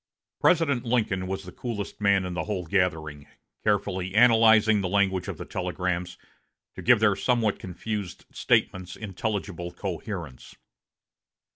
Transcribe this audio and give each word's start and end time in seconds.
President 0.39 0.83
Lincoln 0.83 1.27
was 1.27 1.43
the 1.43 1.51
coolest 1.51 2.01
man 2.01 2.25
in 2.25 2.33
the 2.33 2.45
whole 2.45 2.65
gathering, 2.65 3.27
carefully 3.63 4.15
analyzing 4.15 4.81
the 4.81 4.89
language 4.89 5.27
of 5.27 5.37
the 5.37 5.45
telegrams, 5.45 6.17
to 6.73 6.81
give 6.81 6.99
their 6.99 7.15
somewhat 7.15 7.59
confused 7.59 8.25
statements 8.31 8.95
intelligible 8.95 9.71
coherence. 9.71 10.55